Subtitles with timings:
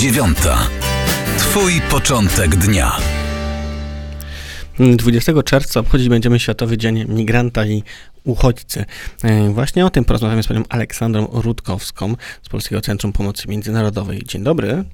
[0.00, 0.58] dziewiąta.
[1.38, 2.96] Twój początek dnia.
[4.96, 7.82] 20 czerwca obchodzić będziemy Światowy Dzień Migranta i
[8.24, 8.84] Uchodźcy.
[9.22, 14.22] E, właśnie o tym porozmawiamy z panią Aleksandrą Rutkowską z Polskiego Centrum Pomocy Międzynarodowej.
[14.24, 14.84] Dzień dobry.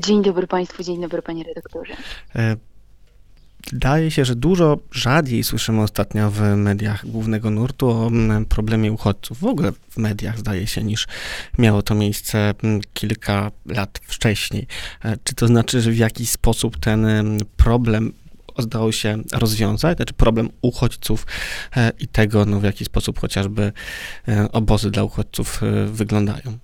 [0.00, 1.96] Dzień dobry Państwu, dzień dobry Panie redaktorze.
[3.72, 8.10] Wydaje się, że dużo rzadziej słyszymy ostatnio w mediach głównego nurtu o
[8.48, 9.38] problemie uchodźców.
[9.38, 11.06] W ogóle w mediach zdaje się, niż
[11.58, 12.54] miało to miejsce
[12.94, 14.66] kilka lat wcześniej.
[15.04, 17.06] E, czy to znaczy, że w jakiś sposób ten
[17.56, 18.12] problem
[18.58, 21.26] zdało się rozwiązać, znaczy problem uchodźców
[21.76, 23.72] e, i tego, no, w jaki sposób chociażby
[24.28, 26.58] e, obozy dla uchodźców wyglądają?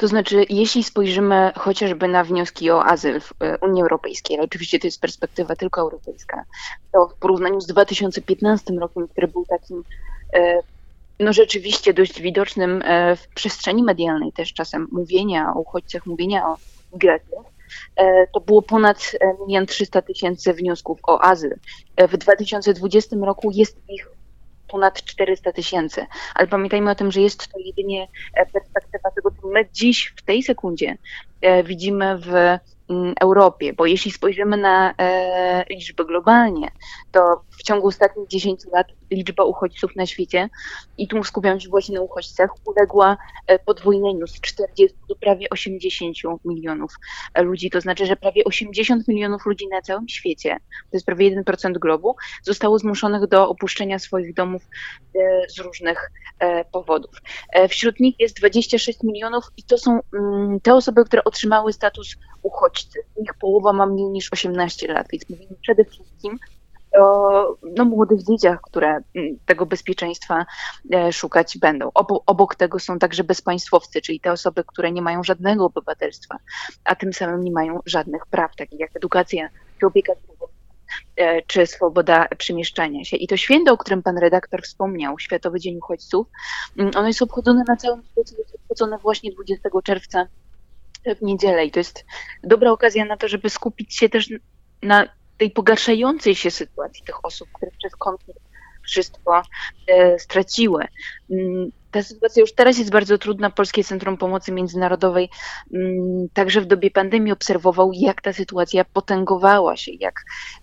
[0.00, 4.78] To znaczy, jeśli spojrzymy chociażby na wnioski o azyl w e, Unii Europejskiej, ale oczywiście
[4.78, 6.44] to jest perspektywa tylko europejska,
[6.92, 9.84] to w porównaniu z 2015 rokiem, który był takim
[10.34, 10.62] e,
[11.18, 16.56] no rzeczywiście dość widocznym e, w przestrzeni medialnej też czasem mówienia o uchodźcach, mówienia o
[16.92, 17.44] migracjach,
[18.34, 19.12] to było ponad
[19.48, 21.54] 1 300 tysięcy wniosków o azyl.
[22.08, 24.08] W 2020 roku jest ich
[24.70, 26.06] ponad 400 tysięcy.
[26.34, 30.22] Ale pamiętajmy o tym, że jest to jedynie e, perspektywa tego, co my dziś, w
[30.22, 30.96] tej sekundzie
[31.64, 32.28] widzimy w
[32.90, 36.70] mm, Europie, bo jeśli spojrzymy na e, liczby globalnie,
[37.12, 40.48] to w ciągu ostatnich 10 lat liczba uchodźców na świecie,
[40.98, 46.16] i tu skupiam się właśnie na uchodźcach, uległa e, podwójneniu z 40 do prawie 80
[46.44, 46.94] milionów
[47.34, 47.70] e, ludzi.
[47.70, 52.16] To znaczy, że prawie 80 milionów ludzi na całym świecie, to jest prawie 1% globu,
[52.42, 54.62] zostało zmuszonych do opuszczenia swoich domów
[55.14, 56.10] e, z różnych
[56.72, 57.10] powodów.
[57.68, 62.98] Wśród nich jest 26 milionów i to są mm, te osoby, które otrzymały status uchodźcy.
[63.16, 66.38] Ich połowa ma mniej niż 18 lat, więc mówimy przede wszystkim
[66.98, 70.46] o no, młodych dzieciach, które mm, tego bezpieczeństwa
[70.94, 71.90] e, szukać będą.
[72.26, 76.36] Obok tego są także bezpaństwowcy, czyli te osoby, które nie mają żadnego obywatelstwa,
[76.84, 79.48] a tym samym nie mają żadnych praw, takich jak edukacja
[79.80, 80.12] czy opieka
[81.16, 83.16] e, czy swoboda przemieszczania się.
[83.16, 86.26] I to święto, o którym pan redaktor wspomniał, Światowy Dzień Uchodźców,
[86.78, 90.26] mm, ono jest obchodzone na całym świecie, jest obchodzone właśnie 20 czerwca
[91.16, 92.04] w niedzielę i to jest
[92.44, 94.28] dobra okazja na to, żeby skupić się też
[94.82, 98.40] na tej pogarszającej się sytuacji tych osób, które przez konflikt
[98.82, 99.42] wszystko
[99.86, 100.84] e, straciły.
[101.30, 103.50] Mm, ta sytuacja już teraz jest bardzo trudna.
[103.50, 105.30] Polskie Centrum Pomocy Międzynarodowej
[105.74, 110.14] mm, także w dobie pandemii obserwował, jak ta sytuacja potęgowała się, jak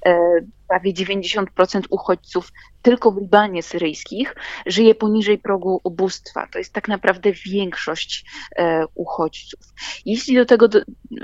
[0.06, 0.20] e,
[0.68, 2.52] prawie 90% uchodźców
[2.82, 4.36] tylko w Libanie syryjskich
[4.66, 6.48] żyje poniżej progu ubóstwa.
[6.52, 9.60] To jest tak naprawdę większość e, uchodźców.
[10.06, 10.68] Jeśli do tego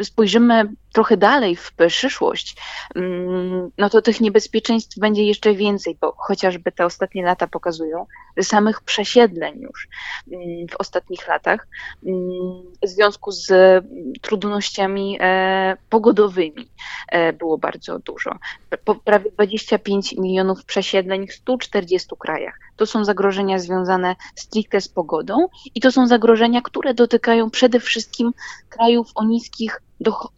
[0.03, 2.55] spojrzymy trochę dalej w przyszłość,
[2.95, 8.05] mm, no to tych niebezpieczeństw będzie jeszcze więcej, bo chociażby te ostatnie lata pokazują,
[8.37, 9.87] że samych przesiedleń już
[10.31, 11.67] mm, w ostatnich latach
[12.05, 12.21] mm,
[12.83, 13.51] w związku z
[14.21, 16.69] trudnościami e, pogodowymi
[17.07, 18.37] e, było bardzo dużo.
[19.05, 22.59] Prawie 25 milionów przesiedleń w 140 krajach.
[22.75, 28.31] To są zagrożenia związane stricte z pogodą i to są zagrożenia, które dotykają przede wszystkim
[28.69, 29.81] krajów o niskich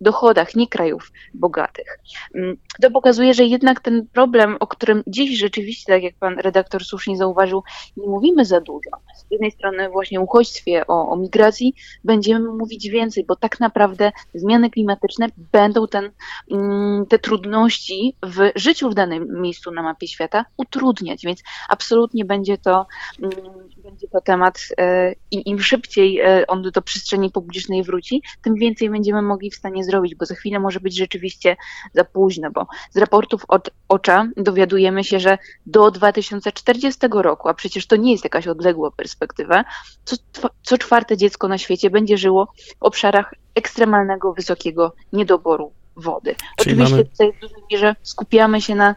[0.01, 1.99] dochodach, nie krajów bogatych.
[2.35, 6.85] Mm, to pokazuje, że jednak ten problem, o którym dziś rzeczywiście, tak jak pan redaktor
[6.85, 7.63] słusznie zauważył,
[7.97, 8.89] nie mówimy za dużo.
[9.15, 11.73] Z jednej strony właśnie o uchodźstwie, o, o migracji
[12.03, 16.11] będziemy mówić więcej, bo tak naprawdę zmiany klimatyczne będą ten,
[16.51, 22.57] mm, te trudności w życiu w danym miejscu na mapie świata utrudniać, więc absolutnie będzie
[22.57, 22.87] to,
[23.21, 28.56] mm, będzie to temat e, i im szybciej e, on do przestrzeni publicznej wróci, tym
[28.56, 31.57] więcej będziemy mogli w stanie zrobić, bo za chwilę może być rzeczywiście
[31.94, 37.88] za późno, bo z raportów od OCZA dowiadujemy się, że do 2040 roku, a przecież
[37.88, 39.66] to nie jest jakaś odległa perspektywa,
[40.06, 40.16] co,
[40.63, 42.47] co czwarte dziecko na świecie będzie żyło
[42.79, 46.35] w obszarach ekstremalnego, wysokiego niedoboru wody.
[46.59, 47.06] Czyli Oczywiście mamy...
[47.06, 48.96] tutaj w dużej mierze skupiamy się na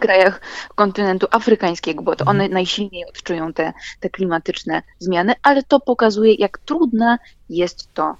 [0.00, 0.40] krajach
[0.74, 2.52] kontynentu afrykańskiego, bo to one mhm.
[2.52, 7.18] najsilniej odczują te, te klimatyczne zmiany, ale to pokazuje, jak trudna
[7.48, 8.16] jest to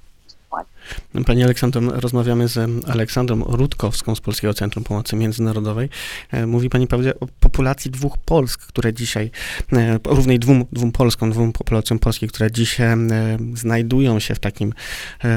[1.27, 5.89] Pani Aleksandro, rozmawiamy z Aleksandrą Rutkowską z Polskiego Centrum Pomocy Międzynarodowej.
[6.31, 6.89] E, mówi Pani
[7.21, 9.31] o populacji dwóch Polsk, które dzisiaj,
[9.73, 14.73] e, równej dwóm, dwóm Polskom, dwóm populacjom polskich, które dzisiaj e, znajdują się w takim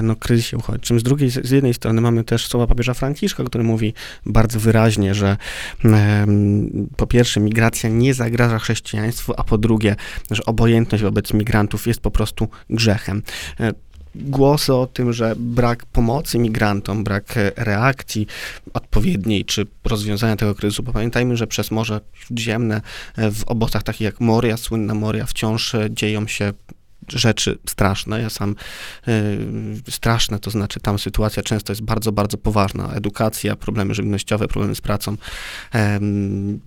[0.04, 1.00] no, kryzysie uchodźczym.
[1.00, 3.94] Z drugiej, z jednej strony mamy też słowa papieża Franciszka, który mówi
[4.26, 5.38] bardzo wyraźnie, że
[6.98, 9.96] po pierwsze migracja nie zagraża chrześcijaństwu, a po drugie,
[10.32, 13.22] że obojętność wobec migrantów jest po prostu grzechem
[14.18, 18.28] głosy o tym, że brak pomocy migrantom, brak reakcji
[18.74, 22.82] odpowiedniej, czy rozwiązania tego kryzysu, bo pamiętajmy, że przez Morze Śródziemne
[23.18, 26.54] w obozach takich jak Moria, słynna Moria, wciąż dzieją się
[27.10, 28.22] rzeczy straszne.
[28.22, 28.56] Ja sam
[29.08, 32.94] y, straszne, to znaczy tam sytuacja często jest bardzo, bardzo poważna.
[32.94, 35.18] Edukacja, problemy żywnościowe, problemy z pracą y,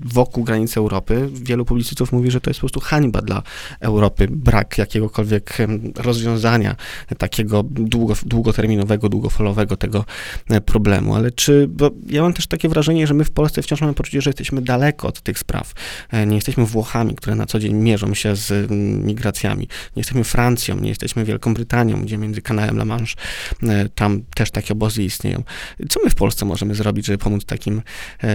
[0.00, 1.28] wokół granicy Europy.
[1.32, 3.42] Wielu publicystów mówi, że to jest po prostu hańba dla
[3.80, 5.58] Europy, brak jakiegokolwiek
[5.96, 6.76] rozwiązania
[7.18, 10.04] takiego długo, długoterminowego, długofalowego tego
[10.50, 11.14] e, problemu.
[11.14, 14.22] Ale czy, bo ja mam też takie wrażenie, że my w Polsce wciąż mamy poczucie,
[14.22, 15.72] że jesteśmy daleko od tych spraw.
[16.10, 18.70] E, nie jesteśmy Włochami, które na co dzień mierzą się z
[19.04, 19.68] migracjami.
[19.96, 23.14] Nie jesteśmy Francją, nie jesteśmy Wielką Brytanią, gdzie między kanałem La Manche
[23.62, 25.42] e, tam też takie obozy istnieją.
[25.88, 27.82] Co my w Polsce możemy zrobić, żeby pomóc takim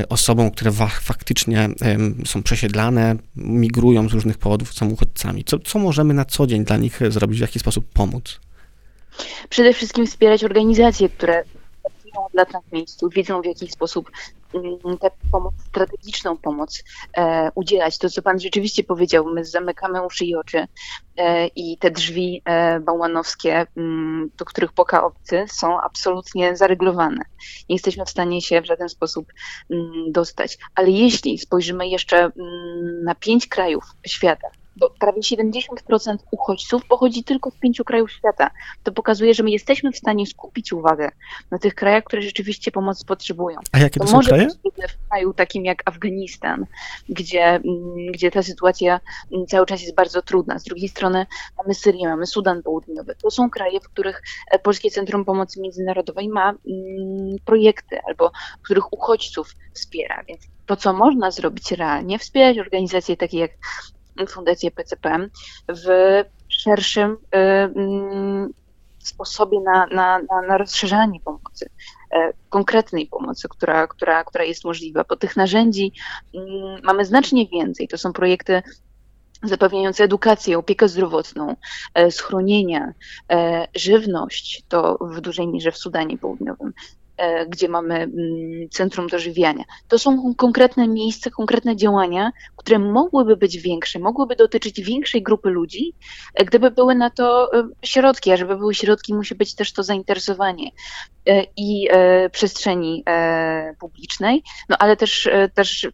[0.09, 0.71] osobom, które
[1.01, 1.69] faktycznie
[2.25, 5.43] są przesiedlane, migrują z różnych powodów, są uchodźcami?
[5.43, 8.39] Co, co możemy na co dzień dla nich zrobić, w jaki sposób pomóc?
[9.49, 11.43] Przede wszystkim wspierać organizacje, które
[12.33, 14.11] lat na miejscu, wiedzą w jaki sposób
[14.53, 16.83] mm, tę pomoc, strategiczną pomoc
[17.17, 17.97] e, udzielać.
[17.97, 20.67] To, co Pan rzeczywiście powiedział, my zamykamy uszy i oczy
[21.17, 27.21] e, i te drzwi e, bałwanowskie, m, mm, do których poka obcy, są absolutnie zareglowane.
[27.69, 29.33] Nie jesteśmy w stanie się w żaden sposób
[29.69, 30.57] m, mm, dostać.
[30.75, 32.31] Ale jeśli spojrzymy jeszcze
[33.03, 38.51] na pięć krajów świata, bo prawie 70% uchodźców pochodzi tylko z pięciu krajów świata.
[38.83, 41.09] To pokazuje, że my jesteśmy w stanie skupić uwagę
[41.51, 43.59] na tych krajach, które rzeczywiście pomocy potrzebują.
[43.71, 44.45] A jakie to, to są może kraje?
[44.45, 44.55] Być
[44.91, 46.65] w kraju takim jak Afganistan,
[47.09, 48.99] gdzie, mm, gdzie ta sytuacja
[49.31, 50.59] mm, cały czas jest bardzo trudna.
[50.59, 51.25] Z drugiej strony
[51.57, 53.15] mamy Syrię, mamy Sudan Południowy.
[53.15, 58.61] To są kraje, w których e, Polskie Centrum Pomocy Międzynarodowej ma mm, projekty albo w
[58.61, 60.23] których uchodźców wspiera.
[60.27, 63.51] Więc to, co można zrobić realnie, wspierać organizacje takie jak
[64.27, 65.29] Fundację PCP
[65.69, 65.85] w
[66.47, 68.53] szerszym y, mm,
[69.07, 71.69] sposobie na, na, na, na rozszerzanie pomocy,
[72.11, 75.05] e, konkretnej pomocy, która, która, która jest możliwa.
[75.09, 75.91] Bo tych narzędzi
[76.33, 77.87] mm, mamy znacznie więcej.
[77.87, 78.61] To są projekty
[79.43, 81.55] zapewniające edukację, opiekę zdrowotną,
[81.93, 82.93] e, schronienia,
[83.31, 86.73] e, żywność, to w dużej mierze w Sudanie Południowym,
[87.47, 88.11] gdzie mamy mm,
[88.71, 89.63] centrum dożywiania.
[89.87, 95.93] To są konkretne miejsca, konkretne działania, które mogłyby być większe, mogłyby dotyczyć większej grupy ludzi,
[96.35, 99.83] e, gdyby były na to e, środki, a żeby były środki, musi być też to
[99.83, 100.71] zainteresowanie
[101.57, 101.87] i
[102.31, 103.03] przestrzeni
[103.79, 105.87] publicznej, no ale też, też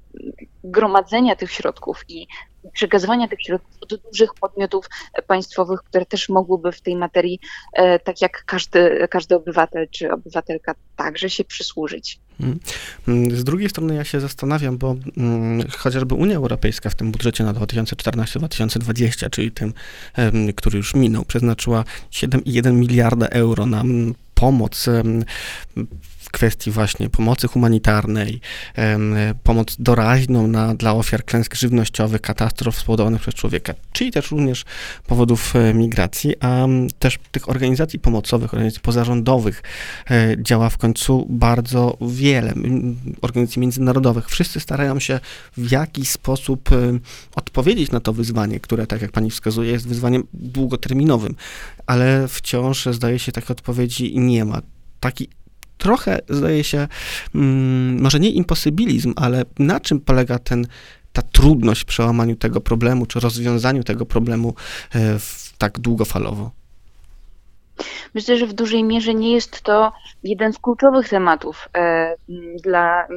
[0.63, 2.27] gromadzenia tych środków i
[2.73, 4.85] przekazywania tych środków do dużych podmiotów
[5.27, 7.39] państwowych, które też mogłyby w tej materii,
[7.73, 12.19] e, tak jak każdy, każdy obywatel czy obywatelka, także się przysłużyć.
[12.39, 12.59] Mm.
[13.07, 17.43] Mm, z drugiej strony ja się zastanawiam, bo hmm, chociażby Unia Europejska w tym budżecie
[17.43, 19.73] na 2014-2020, czyli tym,
[20.55, 23.83] który już minął, przeznaczyła 7,1 miliarda euro na
[24.35, 24.89] pomoc
[26.31, 28.41] kwestii właśnie pomocy humanitarnej,
[29.43, 34.65] pomoc doraźną na, dla ofiar klęsk żywnościowych, katastrof spowodowanych przez człowieka, czyli też również
[35.07, 36.67] powodów e, migracji, a
[36.99, 39.63] też tych organizacji pomocowych, organizacji pozarządowych
[40.11, 42.53] e, działa w końcu bardzo wiele,
[43.21, 44.29] organizacji międzynarodowych.
[44.29, 45.19] Wszyscy starają się
[45.57, 46.99] w jakiś sposób e,
[47.35, 51.35] odpowiedzieć na to wyzwanie, które, tak jak pani wskazuje, jest wyzwaniem długoterminowym,
[51.85, 54.61] ale wciąż zdaje się takiej odpowiedzi nie ma.
[54.99, 55.29] Taki
[55.81, 56.87] trochę, zdaje się,
[57.35, 60.67] mm, może nie imposybilizm, ale na czym polega ten,
[61.13, 64.53] ta trudność w przełamaniu tego problemu, czy rozwiązaniu tego problemu
[64.95, 65.19] e,
[65.57, 66.51] tak długofalowo?
[68.13, 69.91] Myślę, że w dużej mierze nie jest to
[70.23, 72.15] jeden z kluczowych tematów e,
[72.63, 73.07] dla,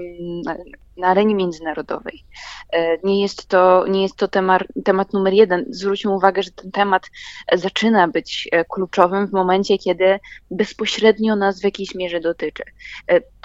[0.96, 2.24] na arenie międzynarodowej.
[2.72, 5.64] E, nie jest to, nie jest to temat, temat numer jeden.
[5.70, 7.10] Zwróćmy uwagę, że ten temat
[7.52, 10.20] zaczyna być e, kluczowym w momencie, kiedy
[10.50, 12.62] bezpośrednio nas w jakiejś mierze dotyczy.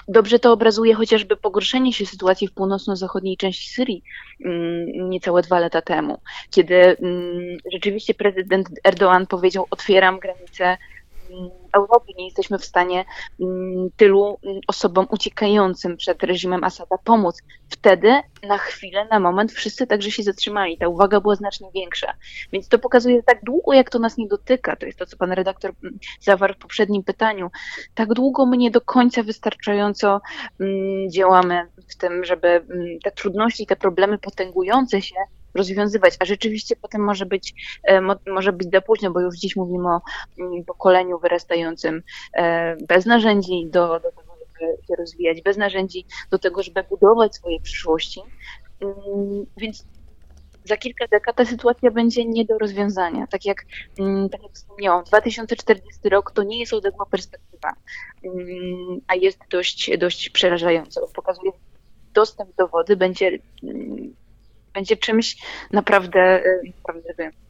[0.08, 4.02] Dobrze to obrazuje chociażby pogorszenie się sytuacji w północno-zachodniej części Syrii
[5.08, 6.96] niecałe dwa lata temu, kiedy
[7.72, 10.76] rzeczywiście prezydent Erdoğan powiedział: Otwieram granice
[11.72, 13.04] Europy nie jesteśmy w stanie
[13.40, 17.38] mm, tylu mm, osobom uciekającym przed reżimem Asada pomóc.
[17.68, 20.78] Wtedy na chwilę, na moment wszyscy także się zatrzymali.
[20.78, 22.12] Ta uwaga była znacznie większa.
[22.52, 25.32] Więc to pokazuje, tak długo jak to nas nie dotyka, to jest to, co pan
[25.32, 27.50] redaktor mm, zawarł w poprzednim pytaniu,
[27.94, 30.20] tak długo my nie do końca wystarczająco
[31.10, 32.64] działamy w tym, żeby
[33.04, 35.14] te trudności, te problemy potęgujące się
[35.54, 37.54] rozwiązywać, a rzeczywiście potem może być,
[37.84, 40.00] e, może być za późno, bo już dziś mówimy o
[40.38, 42.02] mm, pokoleniu wyrastającym
[42.32, 47.34] e, bez narzędzi do, do tego, żeby się rozwijać, bez narzędzi do tego, żeby budować
[47.34, 48.20] swoje przyszłości.
[48.80, 49.84] Mm, więc
[50.64, 53.26] za kilka dekad ta sytuacja będzie nie do rozwiązania.
[53.26, 53.64] Tak jak,
[53.98, 57.72] mm, tak jak wspomniałam, 2040 rok to nie jest odległa perspektywa,
[59.06, 61.00] a jest dość, dość przerażająca.
[61.14, 61.52] Pokazuje,
[62.14, 63.38] dostęp do wody będzie
[64.74, 65.36] będzie czymś
[65.72, 66.42] naprawdę,
[66.76, 67.49] naprawdę wyjątkowym.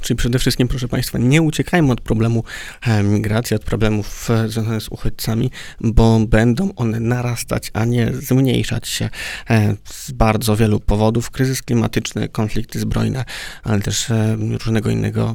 [0.00, 2.44] Czyli przede wszystkim, proszę Państwa, nie uciekajmy od problemu
[2.86, 8.88] e, migracji, od problemów e, związanych z uchodźcami, bo będą one narastać, a nie zmniejszać
[8.88, 9.10] się
[9.50, 11.30] e, z bardzo wielu powodów.
[11.30, 13.24] Kryzys klimatyczny, konflikty zbrojne,
[13.62, 14.06] ale też
[14.64, 15.34] różnego innego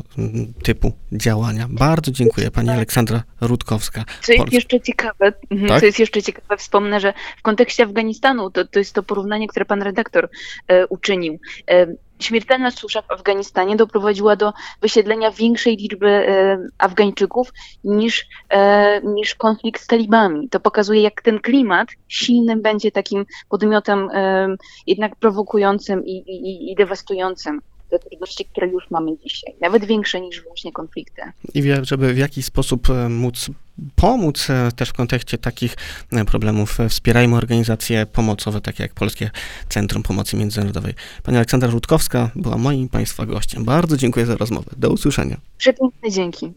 [0.63, 1.67] typu działania.
[1.69, 4.05] Bardzo dziękuję Pani Aleksandra Rutkowska.
[4.21, 4.55] Co jest Polska.
[4.55, 5.79] jeszcze ciekawe, mhm, Tak?
[5.79, 9.65] co jest jeszcze ciekawe, wspomnę, że w kontekście Afganistanu, to, to jest to porównanie, które
[9.65, 10.29] pan redaktor
[10.67, 11.39] e, uczynił.
[11.67, 11.87] E,
[12.23, 17.53] śmiertelna susza w Afganistanie doprowadziła do wysiedlenia większej liczby e, Afgańczyków
[17.83, 20.49] niż, e, niż konflikt z talibami.
[20.49, 24.47] To pokazuje, jak ten klimat silnym będzie takim podmiotem e,
[24.87, 27.61] jednak prowokującym i, i, i dewastującym
[27.99, 29.55] te trudności, które już mamy dzisiaj.
[29.61, 31.21] Nawet większe niż właśnie konflikty.
[31.53, 33.49] I żeby w jakiś sposób e, móc
[33.95, 35.75] pomóc e, też w kontekście takich
[36.11, 36.77] e, problemów.
[36.89, 39.31] Wspierajmy organizacje pomocowe, takie jak Polskie
[39.69, 40.93] Centrum Pomocy Międzynarodowej.
[41.23, 43.65] Pani Aleksandra Rutkowska była moim i Państwa gościem.
[43.65, 44.71] Bardzo dziękuję za rozmowę.
[44.77, 45.37] Do usłyszenia.
[45.57, 46.53] Przepiękne dzięki.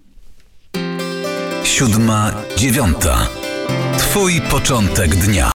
[1.64, 3.28] Siódma, dziewiąta.
[3.98, 5.44] Twój początek dnia.